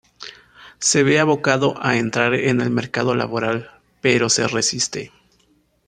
Se 0.79 1.03
ve 1.03 1.19
abocado 1.19 1.75
a 1.79 1.95
entrar 1.95 2.33
en 2.33 2.59
el 2.59 2.71
mercado 2.71 3.13
laboral, 3.13 3.69
pero 4.01 4.29
se 4.31 4.47
resiste. 4.47 5.11